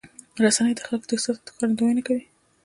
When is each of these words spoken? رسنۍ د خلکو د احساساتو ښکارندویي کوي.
رسنۍ 0.43 0.73
د 0.75 0.79
خلکو 0.87 1.05
د 1.07 1.11
احساساتو 1.15 1.51
ښکارندویي 1.53 2.01
کوي. 2.07 2.23